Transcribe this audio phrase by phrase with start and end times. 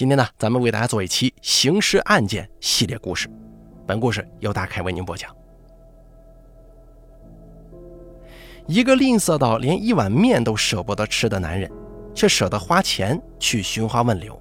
[0.00, 3.28] 今天呢，咱们为大家做一期刑事案件系列故事。
[3.86, 5.30] 本故事由大凯为您播讲。
[8.66, 11.70] 一个吝啬到连一碗面都舍不得吃的男人，
[12.14, 14.40] 却舍得花钱去寻花问柳，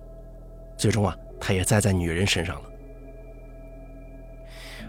[0.78, 2.70] 最终啊，他也栽在女人身上了。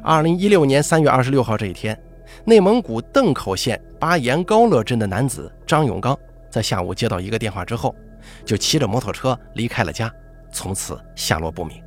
[0.04, 2.00] 二零一六年三月二十六号这一天，
[2.44, 6.16] 内蒙古邓口县巴彦高乐镇的男子张永刚
[6.48, 7.92] 在下午接到一个电话之后，
[8.44, 10.08] 就骑着摩托车离开了家。
[10.50, 11.82] 从此下落不明。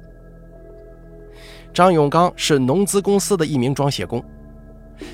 [1.74, 4.24] 张永刚是农资公司的一名装卸工。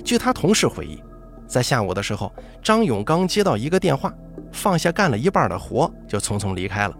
[0.04, 1.02] 据他同事回忆，
[1.48, 2.32] 在下午的时候，
[2.62, 4.14] 张永刚接到一个电话，
[4.52, 6.96] 放下干了一半的活，就匆匆离开了。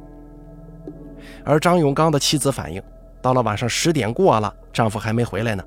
[1.44, 2.82] 而张永刚的妻子反映，
[3.22, 5.64] 到了晚上十点过了，丈夫还没回来呢。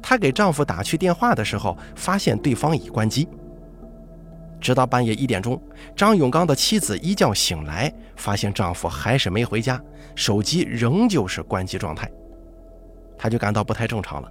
[0.00, 3.28] 她给丈夫打去电话的时候，发现对方已关机。
[4.64, 5.60] 直到半夜一点钟，
[5.94, 9.78] 张永刚的妻子一觉醒来，发现丈夫还是没回家，
[10.14, 12.10] 手机仍旧是关机状态。
[13.18, 14.28] 她就感到不太正常了。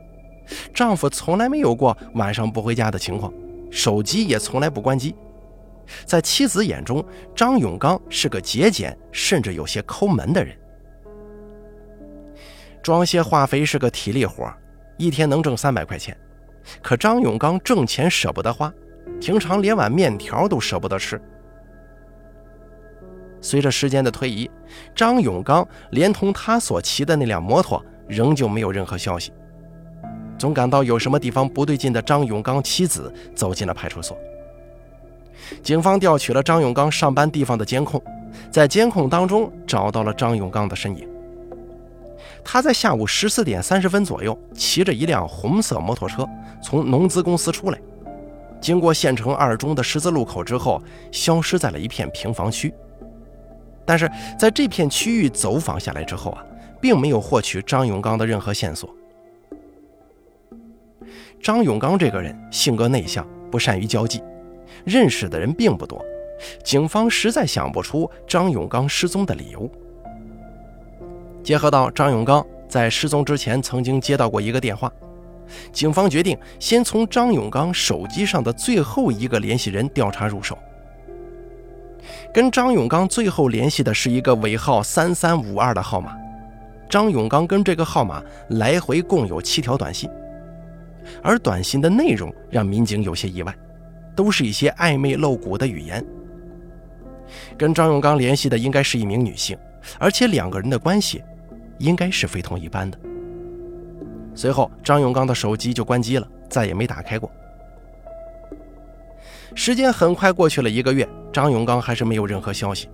[0.73, 3.31] 丈夫从来没有过晚上不回家的情况，
[3.69, 5.15] 手机也从来不关机。
[6.03, 10.57] 在妻子眼中，张永刚是个节俭甚至有些抠门的人。
[12.81, 14.51] 装卸化肥是个体力活，
[14.97, 16.17] 一天能挣三百块钱，
[16.81, 18.73] 可张永刚挣钱舍不得花。
[19.23, 21.17] 平常连碗面条都舍不得吃。
[23.39, 24.51] 随着时间的推移，
[24.93, 29.31] 张永刚连同他所骑的那辆摩托仍旧没有任何消息。
[30.37, 34.17] 总感到有什么地方不对劲的张永刚妻子走进了派出所。
[35.61, 38.03] 警方调取了张永刚上班地方的监控，
[38.51, 41.07] 在监控当中找到了张永刚的身影。
[42.43, 46.27] 他在下午十四点三十分左右骑着一辆红色摩托车
[46.61, 47.79] 从农资公司出来。
[48.63, 52.73] 经过县城二中的十字路口之后，消失在了一片平房区。
[53.85, 56.41] 但是在这片区域走访下来之后啊，
[56.79, 58.89] 并没有获取张永刚的任何线索。
[61.41, 64.23] 张永刚这个人性格内向，不善于交际，
[64.85, 66.01] 认识的人并不多，
[66.63, 69.69] 警方实在想不出张永刚失踪的理由。
[71.43, 74.89] 结合到张永刚在失踪之前曾经接到过一个电话。
[75.71, 80.57] 警方决定先从张永刚手机上的最后一个联系人调查入手。
[82.33, 86.17] 跟张永刚最后联系的是一个尾号三三五二的号码。
[86.89, 90.09] 张永刚跟这个号码来回共有七条短信，
[91.23, 93.55] 而短信的内容让民警有些意外，
[94.15, 96.05] 都是一些暧昧露骨的语言。
[97.57, 99.57] 跟张永刚联系的应该是一名女性，
[99.97, 101.23] 而且两个人的关系
[101.79, 102.99] 应该是非同一般的。
[104.35, 107.29] 随后，张永刚的手机就关机了，再也没打开过。
[109.55, 112.89] 时间很快过去了一个月，张永刚还是没有任何消息。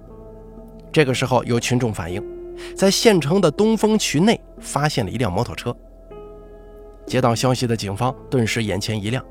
[0.92, 2.22] 这个时候，有群众反映，
[2.76, 5.76] 在县城的东风渠内发现了一辆摩托车。
[7.06, 9.24] 接到消息的警方顿时眼前一亮，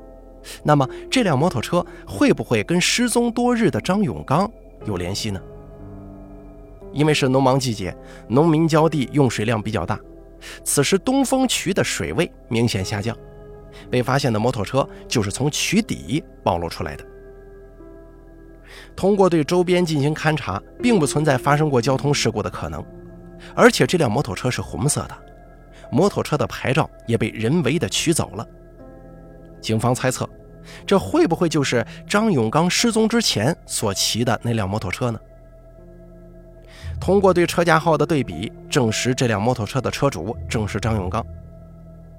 [0.63, 4.49] 那么这辆摩托车会不会跟失踪多日的张永刚
[4.85, 5.39] 有联系呢？
[6.91, 7.95] 因为是农忙季节，
[8.27, 9.99] 农民浇地用水量比较大。
[10.63, 13.15] 此时，东风渠的水位明显下降，
[13.89, 17.05] 被发现的摩托车就是从渠底暴露出来的。
[18.95, 22.83] 通过对周边进行勘查，并不存在发生过交通事故的可能，
[23.55, 25.17] 而且这辆摩托车是红色的，
[25.91, 28.47] 摩托车的牌照也被人为的取走了。
[29.61, 30.29] 警方猜测，
[30.85, 35.19] 这会不会就是张永刚失踪之前所骑的那辆摩托车呢？
[36.99, 41.25] 通过对车架号的对比，证实这辆摩托车的车主正是张永刚。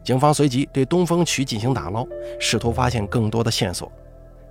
[0.02, 2.06] 警方随即对东风渠进行打捞，
[2.40, 3.92] 试图发现更多的线索，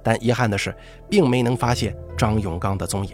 [0.04, 0.74] 但遗憾的是，
[1.10, 3.14] 并没能发现张永刚的踪影。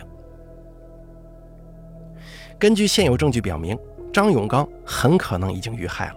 [2.59, 3.77] 根据现有证据表明，
[4.11, 6.15] 张永刚很可能已经遇害了。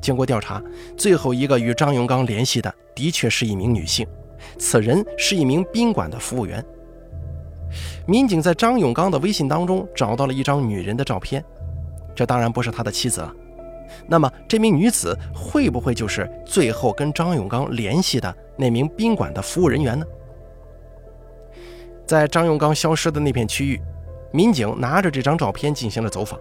[0.00, 0.62] 经过调查，
[0.96, 4.06] 最后一个与张永刚联系的的确是一名女性，
[4.58, 6.64] 此人是一名宾馆的服务员。
[8.06, 11.44] 民警在张永刚的微信当中找到了一张女人的照片，
[12.14, 13.34] 这当然不是他的妻子了。
[14.06, 20.06] 那么，这名女子会不会就是最后跟张永刚联系的那名宾馆的服务人员呢？
[22.06, 23.80] 在张永刚消失的那片区域，
[24.32, 26.38] 民警拿着这张照片进行了走访，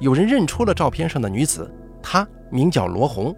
[0.00, 1.70] 有人认出了照片上的女子，
[2.02, 3.34] 她名叫罗红。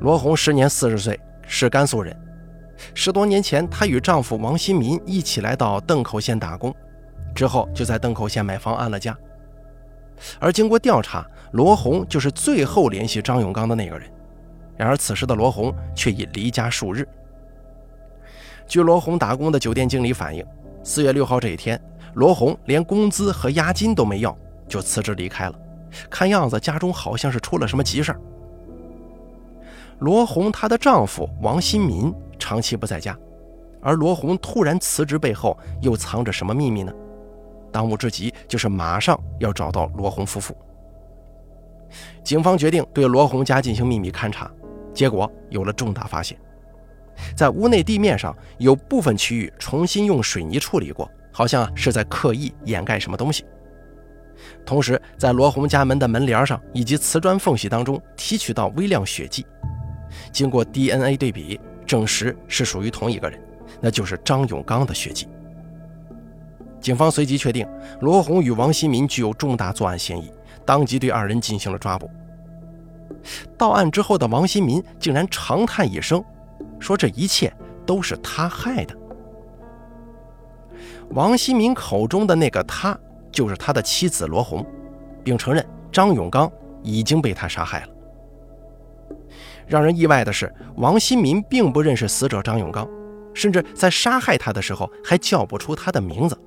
[0.00, 2.14] 罗红时年四十岁，是甘肃人。
[2.94, 6.74] 十多年前，她与丈夫王新民一起来到邓口县打工，
[7.34, 9.16] 之后就在邓口县买房安了家。
[10.38, 14.08] 而经过调查，罗红就是最后联系张永刚的那个人。
[14.76, 17.06] 然而，此时的罗红却已离家数日。
[18.66, 20.44] 据罗红打工的酒店经理反映，
[20.82, 21.80] 四月六号这一天，
[22.14, 24.36] 罗红连工资和押金都没要，
[24.68, 25.54] 就辞职离开了。
[26.08, 28.20] 看样子家中好像是出了什么急事儿。
[29.98, 32.12] 罗红她的丈夫王新民
[32.52, 33.18] 长期不在家，
[33.80, 36.92] 而罗红突然辞职背后又藏着什么秘密呢？
[37.72, 40.54] 当务之急就是马上要找到罗红夫妇。
[42.22, 44.50] 警方决定对罗红家进行秘密勘查，
[44.92, 46.38] 结果有了重大发现，
[47.34, 53.46] 在屋内地面上有部分区域重新用水泥处理过，好像是在刻意掩盖什么东西。
[54.66, 59.46] 同时，在罗红家门的门帘上以及瓷砖缝隙当中提取到微量血迹，
[60.30, 61.58] 经过 DNA 对比，
[61.92, 63.38] 证实是属于同一个人，
[63.78, 65.28] 那就是张永刚的血迹。
[66.80, 67.68] 警方随即确定
[68.00, 70.32] 罗红与王新民具有重大作案嫌疑，
[70.64, 72.08] 当即对二人进行了抓捕。
[73.58, 76.24] 到案之后的王新民竟然长叹一声，
[76.80, 77.52] 说这一切
[77.84, 78.96] 都是他害的。
[81.10, 82.98] 王新民口中的那个他。
[83.32, 84.62] 就是他的妻子罗红，
[85.24, 86.52] 并承认张永刚
[86.82, 87.88] 已经被他杀害了。
[89.72, 92.86] 让人意外的是，王新民并不认识死者张永刚，
[93.32, 96.38] 甚至在杀害他的时候还叫不出他的名字。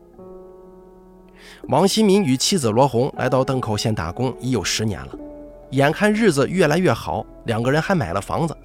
[1.69, 5.18] 王新民与妻子罗红来到邓口县打工已有十年了，
[5.72, 8.56] 眼看日子越来越好，两个人还买了房子。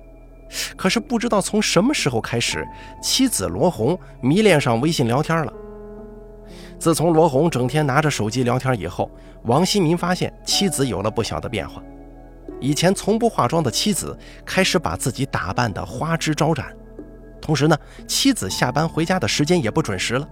[0.76, 2.62] 可是不知道从什么时候开始，
[3.02, 5.50] 妻子罗红迷恋上微信聊天了。
[6.78, 9.10] 自从罗红整天拿着手机聊天以后，
[9.44, 11.82] 王新民发现妻子有了不小的变化。
[12.60, 16.76] 以前从不化妆的妻子开始把自己打扮得花枝招展，
[17.40, 17.76] 同时呢，
[18.06, 20.28] 妻子下班回家的时间也不准时了。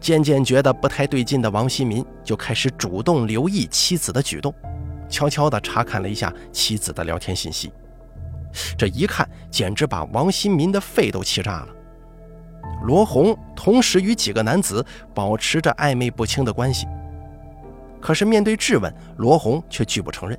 [0.00, 4.52] 渐渐觉得不太对劲的王新民就开始主动留意妻子的举动，
[5.08, 7.72] 悄悄地查看了一下妻子的聊天信息。
[8.76, 11.68] 这一看，简直把王新民的肺都气炸了。
[12.84, 14.84] 罗红同时与几个男子
[15.14, 16.86] 保持着暧昧不清的关系，
[18.00, 20.38] 可是面对质问，罗红却拒不承认。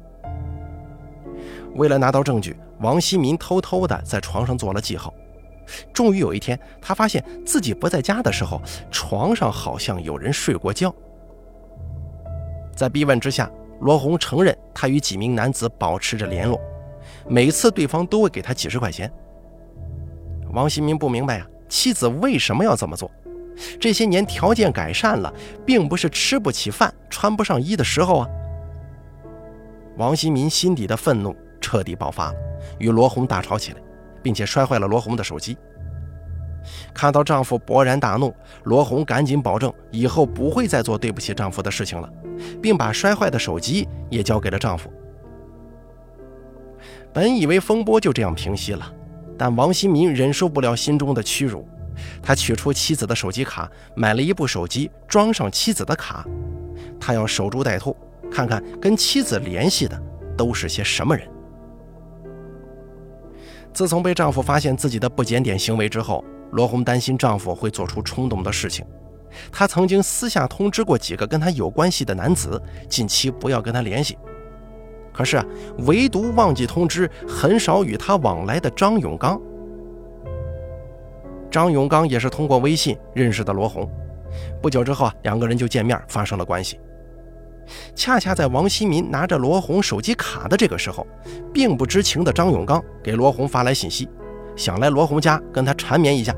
[1.76, 5.14] 为了拿到证据，王希民偷偷的在床上做了记号。
[5.94, 8.62] 终于有一天，他发现自己不在家的时候，
[8.92, 10.94] 床上好像有人睡过觉。
[12.76, 13.50] 在逼问之下，
[13.82, 16.60] 罗红承认他与几名男子保持着联络，
[17.28, 19.12] 每次对方都会给他几十块钱。
[20.52, 21.48] 王新民不明白啊。
[21.70, 23.10] 妻子为什么要这么做？
[23.80, 25.34] 这些年条件改善了，
[25.66, 28.30] 并不是吃不起饭、穿不上衣的时候啊！
[29.98, 32.36] 王新民心底的愤怒彻底爆发了，
[32.78, 33.80] 与罗红大吵起来，
[34.22, 35.58] 并且摔坏了罗红的手机。
[36.94, 38.34] 看到丈夫勃然大怒，
[38.64, 42.10] 罗红赶紧保证以后不会再做对不起丈夫的事情了，
[42.62, 44.92] 并把摔坏的手机也交给了丈夫。
[47.14, 48.94] 本以为风波就这样平息了。
[49.36, 51.68] 但王新民忍受不了心中的屈辱，
[52.22, 56.24] 他取出妻子的手机卡，买了一部手机，装上妻子的卡。
[57.00, 57.98] 他要守株待兔，
[58.32, 60.00] 看看跟妻子联系的
[60.38, 61.28] 都是些什么人。
[63.74, 68.86] 自从被丈夫发现自己的不检点行为之后，罗红担心丈夫会做出冲动的事情。
[69.52, 74.18] 她曾经私下通知过几个跟她有关系的男子，近期不要跟她联系。
[75.12, 75.46] 可是啊，
[75.80, 79.40] 唯独忘记通知很少与他往来的张永刚。
[81.52, 83.88] 张永刚也是通过微信认识的罗红，
[84.62, 86.80] 不久之后啊，两个人就见面发生了关系。
[87.96, 91.06] 恰恰在王新民拿着罗红手机卡的这个时候，
[91.54, 94.10] 并不知情的张永刚给罗红发来信息，
[94.56, 96.36] 想来罗红家跟他缠绵一下。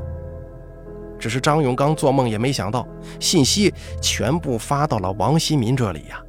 [1.17, 2.87] 只是张永刚做梦也没想到，
[3.19, 6.21] 信息全部发到了王新民这里呀。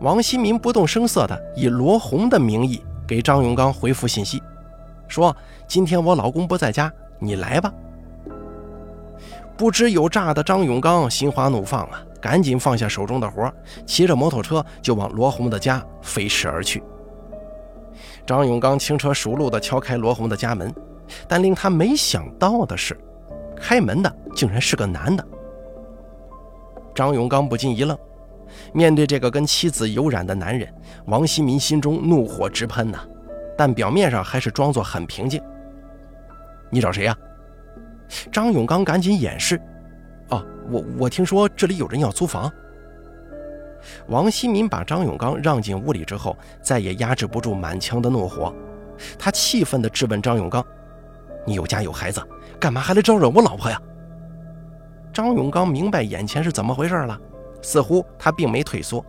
[0.00, 4.42] 王新民不动声色地以罗红的名义给张永刚回复信息，
[5.08, 5.34] 说
[5.66, 7.72] ：“今天我老公不在家，你来吧。”
[9.56, 13.52] 不知有诈的张永刚心花怒放啊，赶紧放下手中的活，
[13.86, 16.82] 骑着摩托车就往罗红的家飞驰而去。
[18.26, 20.74] 张永刚轻车熟路地敲开罗红的家门，
[21.26, 22.96] 但令他没想到的是，
[23.56, 25.24] 开门的竟然是个男的。
[26.94, 27.96] 张永刚不禁一愣。
[28.72, 30.72] 面对这个跟妻子有染的男人，
[31.06, 32.98] 王新民心中怒火直喷呐，
[33.56, 35.40] 但表面上还是装作很平静。
[36.70, 37.16] 你找谁呀？
[38.32, 39.60] 张永刚赶紧掩饰。
[40.70, 42.50] 我我听说这里有人要租房。
[44.08, 48.52] 王新民把张永刚让进屋里之后，再也压制不住满腔的怒火，
[49.18, 50.64] 他气愤地质问张永刚
[51.46, 52.20] ：“你有家有孩子，
[52.60, 53.80] 干嘛还来招惹我老婆呀？”
[55.12, 57.18] 张永刚明白眼前是怎么回事了。
[57.60, 59.04] 似乎他并没退缩，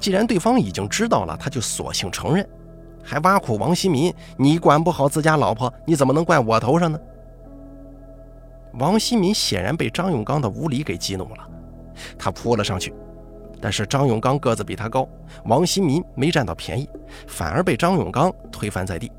[0.00, 2.48] 既然对方已经知道了，他就索性承认，
[3.02, 6.98] 还挖苦王新民：“你管不好自家老婆，你怎么能怪我头上呢？”
[8.78, 11.48] 王新民显然被张永刚的无礼给激怒了，
[12.18, 12.92] 他扑了上去，
[13.60, 15.08] 但是张永刚个子比他高，
[15.46, 16.88] 王新民没占到便宜，
[17.26, 19.10] 反而被张永刚推翻在地。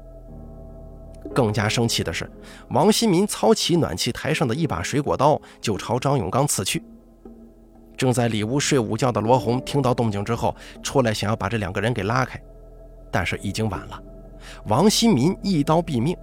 [1.33, 2.29] 更加生气的是，
[2.69, 6.83] 王新民操起暖气台上的一把水果刀，就朝张永刚刺去。
[7.97, 12.39] 正在里屋睡午觉的罗红听到动静之后，出来想要把这两个人给拉开，
[13.11, 13.99] 但是已经晚了。
[14.67, 16.15] 王新民一刀毙命，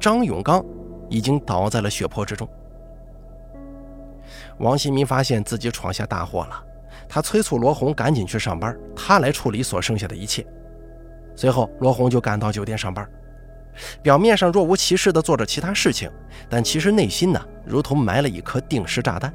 [0.00, 0.62] 张永刚
[1.08, 2.48] 已经倒在了血泊之中。
[4.62, 6.64] 王新民发现自己闯下大祸了，
[7.08, 10.46] 他催促罗红赶紧去上班，他来处理所剩下的一切。
[11.34, 13.06] 随后，罗红就赶到酒店上班。
[14.02, 16.08] 表面上若无其事地做着其他事情，
[16.48, 19.34] 但其实内心呢，如同埋了一颗定时炸弹。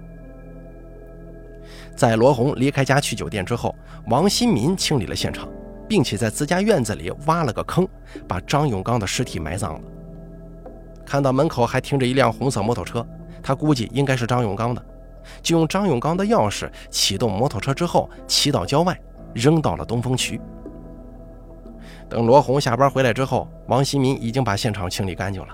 [1.94, 3.76] 在罗红离开家去酒店之后，
[4.08, 5.50] 王新民清理了现场，
[5.90, 7.86] 并且在自家院子里挖了个坑，
[8.28, 9.82] 把张永刚的尸体埋葬了。
[11.06, 13.06] 看到门口还停着一辆红色摩托车，
[13.44, 14.86] 他估计应该是张永刚的，
[15.42, 19.00] 就用张永刚的钥匙启动摩托车之后，骑到郊外，
[19.34, 20.40] 扔到了东风渠。
[22.10, 25.50] 等罗红下班回来之后，王新民已经把现场清理干净了。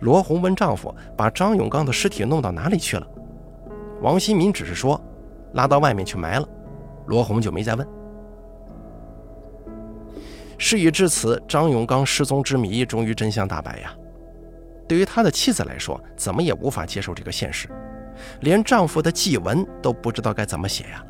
[0.00, 3.06] 罗红问丈夫：“把张永刚的尸体弄到哪里去了？”
[4.00, 5.00] 王新民只是说
[5.54, 6.48] ：“拉到外面去埋了。”
[7.06, 7.86] 罗红就没再问。
[10.56, 13.94] 事已至此，张永刚失踪之谜终于真相大白呀！
[14.88, 17.68] 对于他的妻子来说，怎么也无法接受这个现实，
[18.40, 21.04] 连丈夫的祭文都不知道该怎么写呀。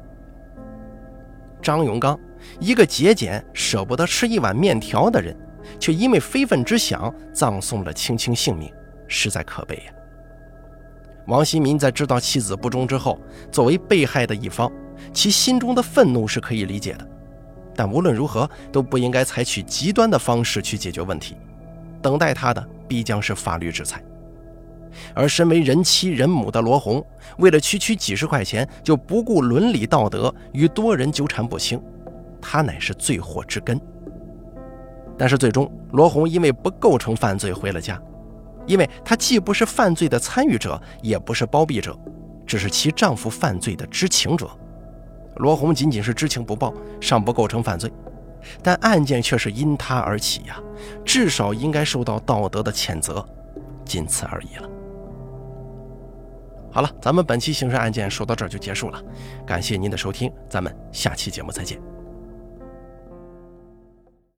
[1.61, 2.19] 张永刚，
[2.61, 5.37] 一个节俭、舍不得吃一碗面条的人，
[5.81, 8.73] 却因为非分之想葬送了青青性命，
[9.09, 9.93] 实在可悲呀！
[11.27, 14.71] 王新民在知道妻子不忠之后，作为被害的一方，
[15.13, 17.07] 其心中的愤怒是可以理解的，
[17.75, 21.37] 但无论如何都不应该采取极端的方式去解决问题，
[22.01, 24.03] 等待他的必将是法律制裁。
[25.15, 27.05] 而身为人妻人母的罗红，
[27.39, 31.81] 为了区区几十块钱，就不顾伦理道德，与多人纠缠不清，
[32.41, 33.81] 他乃是罪祸之根。
[35.17, 38.01] 但是最终，罗红因为不构成犯罪回了家，
[38.67, 41.99] 因为她既不是犯罪的参与者，也不是包庇者，
[42.47, 44.49] 只是其丈夫犯罪的知情者。
[45.39, 47.91] 罗红仅仅是知情不报，尚不构成犯罪，
[48.63, 50.61] 但案件却是因她而起呀，
[51.05, 53.27] 至少应该受到道德的谴责，
[53.85, 54.69] 仅此而已了。
[56.71, 59.03] 好了，咱们本期刑事案件说到这儿就结束了，
[59.47, 61.98] 感谢您的收听，咱们下期节目再见。